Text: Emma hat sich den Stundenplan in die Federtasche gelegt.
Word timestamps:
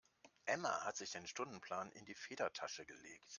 Emma 0.47 0.83
hat 0.83 0.97
sich 0.97 1.11
den 1.11 1.27
Stundenplan 1.27 1.91
in 1.91 2.05
die 2.05 2.15
Federtasche 2.15 2.87
gelegt. 2.87 3.29